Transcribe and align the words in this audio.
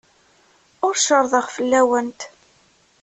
Ur 0.85 0.95
cerrḍeɣ 0.97 1.45
fell-awent. 1.55 2.21